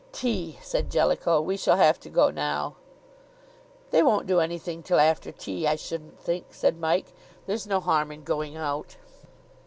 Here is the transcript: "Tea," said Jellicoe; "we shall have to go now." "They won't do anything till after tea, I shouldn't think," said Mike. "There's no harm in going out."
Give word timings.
"Tea," 0.11 0.57
said 0.63 0.89
Jellicoe; 0.89 1.41
"we 1.41 1.55
shall 1.55 1.77
have 1.77 1.99
to 1.99 2.09
go 2.09 2.31
now." 2.31 2.73
"They 3.91 4.01
won't 4.01 4.25
do 4.25 4.39
anything 4.39 4.81
till 4.81 4.99
after 4.99 5.31
tea, 5.31 5.67
I 5.67 5.75
shouldn't 5.75 6.19
think," 6.19 6.47
said 6.55 6.79
Mike. 6.79 7.13
"There's 7.45 7.67
no 7.67 7.79
harm 7.79 8.11
in 8.11 8.23
going 8.23 8.57
out." 8.57 8.97